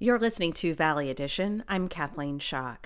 [0.00, 1.64] You're listening to Valley Edition.
[1.68, 2.84] I'm Kathleen Schock.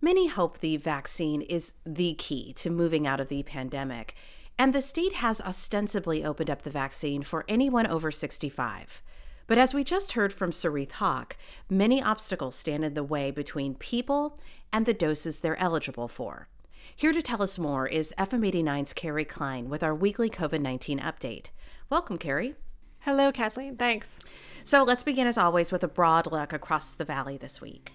[0.00, 4.16] Many hope the vaccine is the key to moving out of the pandemic,
[4.58, 9.02] and the state has ostensibly opened up the vaccine for anyone over 65.
[9.46, 11.36] But as we just heard from Soreath Hok,
[11.70, 14.36] many obstacles stand in the way between people
[14.72, 16.48] and the doses they're eligible for.
[16.96, 20.98] Here to tell us more is FM 89's Kerry Klein with our weekly COVID 19
[20.98, 21.50] update.
[21.88, 22.56] Welcome, Kerry.
[23.04, 23.76] Hello, Kathleen.
[23.76, 24.20] Thanks.
[24.62, 27.94] So let's begin, as always, with a broad look across the valley this week.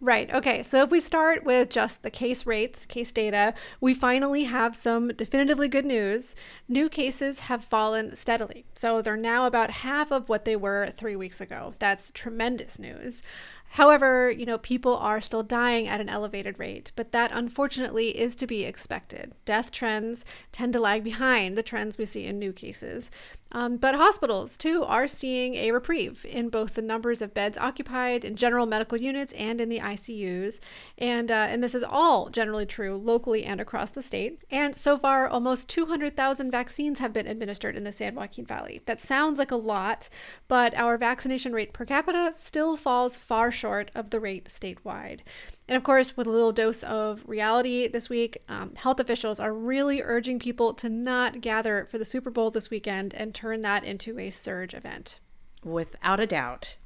[0.00, 0.32] Right.
[0.32, 0.62] Okay.
[0.62, 5.08] So if we start with just the case rates, case data, we finally have some
[5.08, 6.36] definitively good news.
[6.68, 8.64] New cases have fallen steadily.
[8.76, 11.72] So they're now about half of what they were three weeks ago.
[11.80, 13.22] That's tremendous news.
[13.70, 18.36] However, you know, people are still dying at an elevated rate, but that unfortunately is
[18.36, 19.34] to be expected.
[19.44, 23.10] Death trends tend to lag behind the trends we see in new cases.
[23.56, 28.22] Um, but hospitals, too, are seeing a reprieve in both the numbers of beds occupied
[28.22, 30.60] in general medical units and in the ICUs.
[30.98, 34.42] And, uh, and this is all generally true locally and across the state.
[34.50, 38.82] And so far, almost 200,000 vaccines have been administered in the San Joaquin Valley.
[38.84, 40.10] That sounds like a lot,
[40.48, 45.20] but our vaccination rate per capita still falls far short of the rate statewide.
[45.68, 49.52] And of course, with a little dose of reality this week, um, health officials are
[49.52, 53.82] really urging people to not gather for the Super Bowl this weekend and turn that
[53.82, 55.18] into a surge event.
[55.64, 56.76] Without a doubt.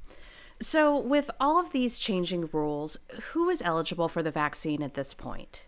[0.59, 2.97] So, with all of these changing rules,
[3.31, 5.65] who is eligible for the vaccine at this point?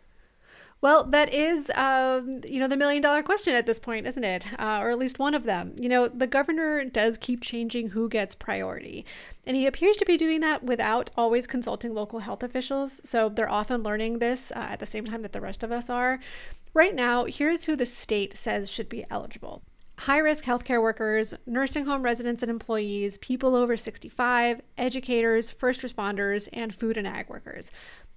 [0.83, 4.51] Well, that is, um, you know, the million dollar question at this point, isn't it?
[4.59, 5.73] Uh, or at least one of them.
[5.79, 9.05] You know, the governor does keep changing who gets priority.
[9.47, 12.99] And he appears to be doing that without always consulting local health officials.
[13.05, 15.89] So they're often learning this uh, at the same time that the rest of us
[15.89, 16.19] are.
[16.73, 19.63] Right now, here's who the state says should be eligible
[19.99, 26.49] high risk healthcare workers, nursing home residents and employees, people over 65, educators, first responders,
[26.51, 27.71] and food and ag workers.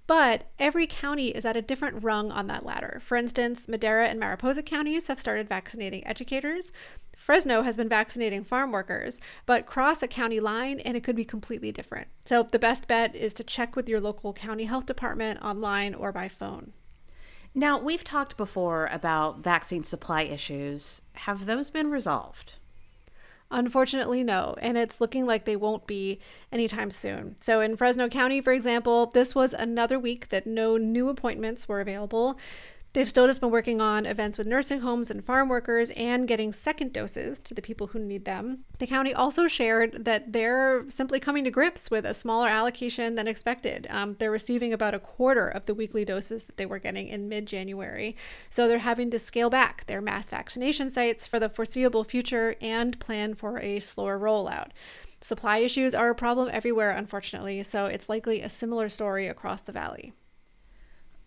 [0.07, 3.01] But every county is at a different rung on that ladder.
[3.03, 6.71] For instance, Madera and Mariposa counties have started vaccinating educators.
[7.15, 11.25] Fresno has been vaccinating farm workers, but cross a county line and it could be
[11.25, 12.07] completely different.
[12.23, 16.13] So the best bet is to check with your local county health department online or
[16.13, 16.71] by phone.
[17.53, 21.01] Now, we've talked before about vaccine supply issues.
[21.13, 22.55] Have those been resolved?
[23.49, 26.19] Unfortunately, no, and it's looking like they won't be
[26.51, 27.37] anytime soon.
[27.39, 31.79] So, in Fresno County, for example, this was another week that no new appointments were
[31.79, 32.37] available.
[32.93, 36.51] They've still just been working on events with nursing homes and farm workers and getting
[36.51, 38.63] second doses to the people who need them.
[38.79, 43.27] The county also shared that they're simply coming to grips with a smaller allocation than
[43.27, 43.87] expected.
[43.89, 47.29] Um, they're receiving about a quarter of the weekly doses that they were getting in
[47.29, 48.15] mid January.
[48.49, 52.99] So they're having to scale back their mass vaccination sites for the foreseeable future and
[52.99, 54.69] plan for a slower rollout.
[55.21, 59.71] Supply issues are a problem everywhere, unfortunately, so it's likely a similar story across the
[59.71, 60.13] valley.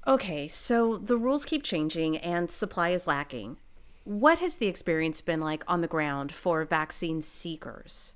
[0.06, 3.58] Okay, so the rules keep changing and supply is lacking.
[4.04, 8.14] What has the experience been like on the ground for vaccine seekers?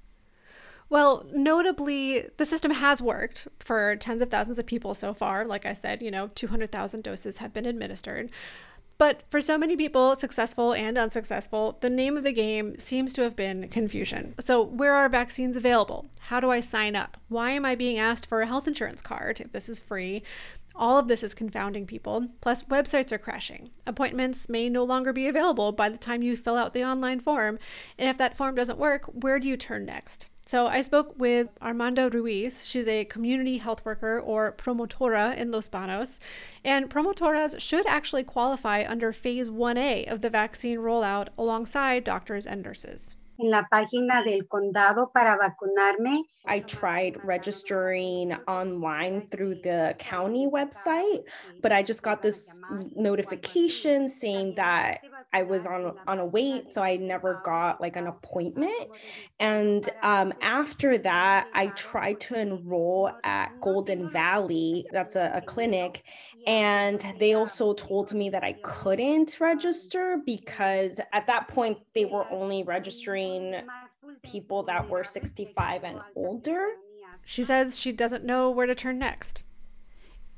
[0.88, 5.44] Well, notably, the system has worked for tens of thousands of people so far.
[5.44, 8.30] Like I said, you know, 200,000 doses have been administered.
[9.04, 13.20] But for so many people, successful and unsuccessful, the name of the game seems to
[13.20, 14.34] have been confusion.
[14.40, 16.06] So, where are vaccines available?
[16.20, 17.18] How do I sign up?
[17.28, 20.22] Why am I being asked for a health insurance card if this is free?
[20.74, 22.28] All of this is confounding people.
[22.40, 23.68] Plus, websites are crashing.
[23.86, 27.58] Appointments may no longer be available by the time you fill out the online form.
[27.98, 30.30] And if that form doesn't work, where do you turn next?
[30.46, 32.66] So, I spoke with Armando Ruiz.
[32.66, 36.20] She's a community health worker or promotora in Los Banos.
[36.62, 42.62] And promotoras should actually qualify under phase 1A of the vaccine rollout alongside doctors and
[42.62, 43.16] nurses.
[43.40, 51.24] En la página del condado para vacunarme I tried registering online through the county website,
[51.62, 52.60] but I just got this
[52.94, 55.00] notification saying that
[55.34, 58.88] I was on on a wait, so I never got like an appointment.
[59.40, 64.86] And um, after that, I tried to enroll at Golden Valley.
[64.92, 66.04] That's a, a clinic,
[66.46, 72.30] and they also told me that I couldn't register because at that point they were
[72.30, 73.56] only registering
[74.22, 76.68] people that were 65 and older.
[77.24, 79.42] She says she doesn't know where to turn next.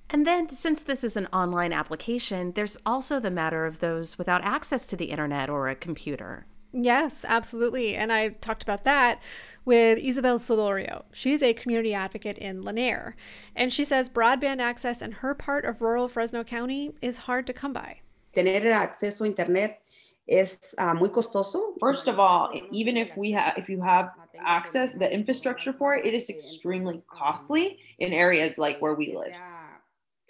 [0.08, 4.44] And then, since this is an online application, there's also the matter of those without
[4.44, 6.46] access to the internet or a computer.
[6.72, 7.96] Yes, absolutely.
[7.96, 9.20] And I talked about that
[9.64, 11.04] with Isabel Solorio.
[11.12, 13.14] She's a community advocate in Lanare.
[13.54, 17.52] And she says broadband access in her part of rural Fresno County is hard to
[17.52, 18.00] come by.
[18.34, 19.80] Tener acceso a internet
[20.28, 21.74] es uh, muy costoso.
[21.80, 26.04] First of all, even if we have if you have access, the infrastructure for it,
[26.04, 29.32] it is extremely costly in areas like where we live.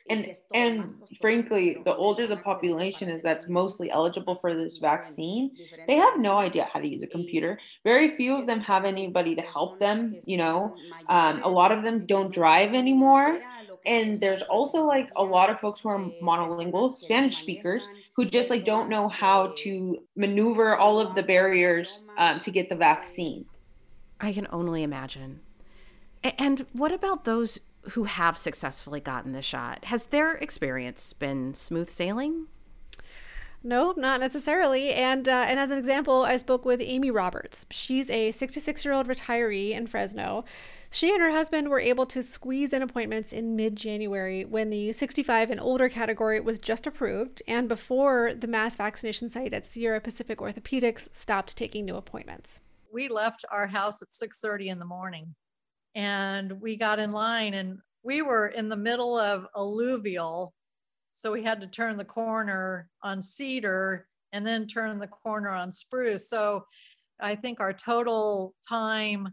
[0.08, 5.50] And and frankly, the older the population is that's mostly eligible for this vaccine,
[5.86, 7.58] they have no idea how to use a computer.
[7.84, 10.16] Very few of them have anybody to help them.
[10.24, 10.76] You know,
[11.08, 13.40] um, a lot of them don't drive anymore.
[13.84, 18.50] and there's also like a lot of folks who are monolingual spanish speakers who just
[18.50, 23.44] like don't know how to maneuver all of the barriers um, to get the vaccine.
[24.20, 25.40] I can only imagine
[26.38, 27.58] and what about those
[27.90, 32.46] who have successfully gotten the shot has their experience been smooth sailing
[33.66, 34.92] no, not necessarily.
[34.92, 37.66] And uh, and as an example, I spoke with Amy Roberts.
[37.72, 40.44] She's a 66 year old retiree in Fresno.
[40.88, 44.92] She and her husband were able to squeeze in appointments in mid January when the
[44.92, 50.00] 65 and older category was just approved and before the mass vaccination site at Sierra
[50.00, 52.60] Pacific Orthopedics stopped taking new appointments.
[52.92, 55.34] We left our house at 6:30 in the morning
[55.96, 60.54] and we got in line and we were in the middle of alluvial
[61.10, 65.72] so we had to turn the corner on cedar and then turn the corner on
[65.72, 66.64] spruce so
[67.20, 69.26] i think our total time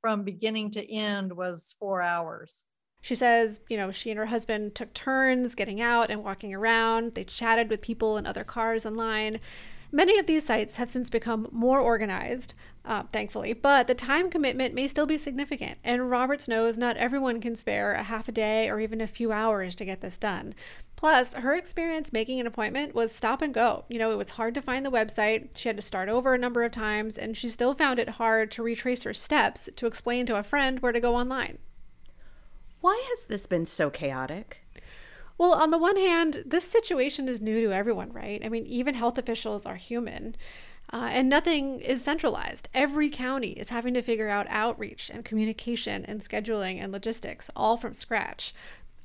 [0.00, 2.64] from beginning to end was four hours.
[3.00, 7.14] She says, you know, she and her husband took turns getting out and walking around.
[7.14, 9.40] They chatted with people in other cars online.
[9.90, 12.52] Many of these sites have since become more organized,
[12.84, 15.78] uh, thankfully, but the time commitment may still be significant.
[15.82, 19.32] And Roberts knows not everyone can spare a half a day or even a few
[19.32, 20.54] hours to get this done.
[20.94, 23.84] Plus, her experience making an appointment was stop and go.
[23.88, 25.50] You know, it was hard to find the website.
[25.54, 28.50] She had to start over a number of times, and she still found it hard
[28.52, 31.58] to retrace her steps to explain to a friend where to go online.
[32.80, 34.58] Why has this been so chaotic?
[35.38, 38.44] Well, on the one hand, this situation is new to everyone, right?
[38.44, 40.34] I mean, even health officials are human.
[40.92, 42.68] Uh, and nothing is centralized.
[42.72, 47.76] Every county is having to figure out outreach and communication and scheduling and logistics all
[47.76, 48.54] from scratch.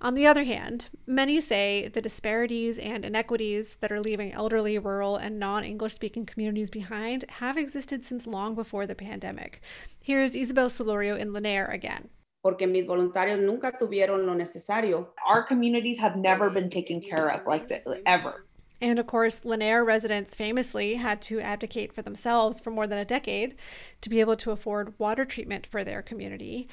[0.01, 5.17] On the other hand, many say the disparities and inequities that are leaving elderly, rural,
[5.17, 9.61] and non English speaking communities behind have existed since long before the pandemic.
[10.01, 12.09] Here's Isabel Solorio in Lanare again.
[12.43, 15.07] Porque mis voluntarios nunca tuvieron lo necesario.
[15.25, 18.45] Our communities have never been taken care of like that, ever.
[18.81, 23.05] And of course, Lanare residents famously had to advocate for themselves for more than a
[23.05, 23.55] decade
[24.01, 26.67] to be able to afford water treatment for their community.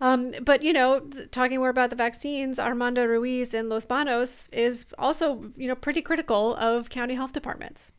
[0.00, 1.00] Um, but you know,
[1.30, 6.02] talking more about the vaccines, Armando Ruiz in Los Banos is also you know pretty
[6.02, 7.92] critical of county health departments.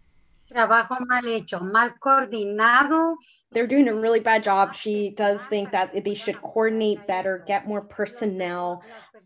[0.51, 3.15] Trabajo mal hecho, mal coordinado.
[3.51, 4.75] They're doing a really bad job.
[4.75, 8.83] She does think that they should coordinate better, get more personnel.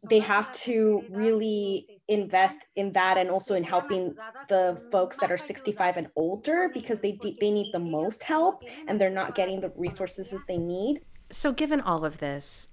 [0.07, 4.15] They have to really invest in that and also in helping
[4.47, 8.99] the folks that are 65 and older because they they need the most help and
[8.99, 11.01] they're not getting the resources that they need.
[11.31, 12.69] So, given all of this,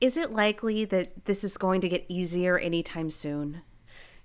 [0.00, 3.62] is it likely that this is going to get easier anytime soon?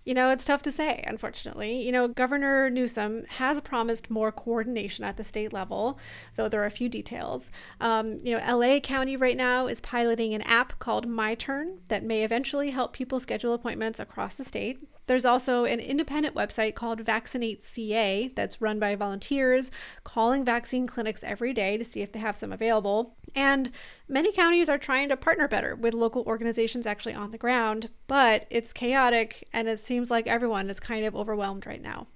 [0.06, 1.81] You know, it's tough to say, unfortunately.
[1.81, 6.00] You know, Governor Newsom has promised more coordination at the state level,
[6.36, 7.52] though there are a few details.
[7.81, 12.04] Um, you know, LA County right now is piloting an app called My Turn that
[12.04, 14.88] may eventually help people schedule appointments across the state.
[15.07, 19.72] There's also an independent website called Vaccinate CA that's run by volunteers
[20.04, 23.16] calling vaccine clinics every day to see if they have some available.
[23.36, 23.72] And
[24.08, 28.48] many counties are trying to partner better with local organizations actually on the ground, but
[28.50, 32.08] it's chaotic and it seems like everyone is kind of overwhelmed right now.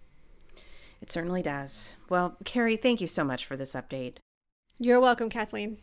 [1.02, 1.96] It certainly does.
[2.10, 4.16] Well, Kerry, thank you so much for this update.
[4.80, 5.78] You're welcome, Kathleen.